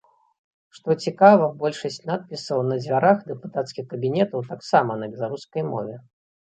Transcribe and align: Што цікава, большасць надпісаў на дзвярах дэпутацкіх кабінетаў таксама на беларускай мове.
Што 0.77 0.95
цікава, 1.07 1.49
большасць 1.59 1.99
надпісаў 2.11 2.65
на 2.73 2.79
дзвярах 2.83 3.17
дэпутацкіх 3.29 3.83
кабінетаў 3.93 4.51
таксама 4.53 4.91
на 5.05 5.13
беларускай 5.15 5.63
мове. 5.75 5.95